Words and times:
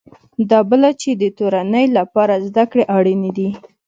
بله 0.69 0.89
دا 0.93 0.97
چې 1.01 1.09
د 1.21 1.23
تورنۍ 1.37 1.85
لپاره 1.97 2.33
زده 2.47 2.63
کړې 2.71 2.83
اړینې 2.97 3.31
دي. 3.37 3.49